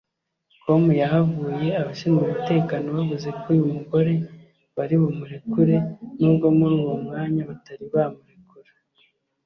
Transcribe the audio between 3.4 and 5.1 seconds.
uyu mugore bari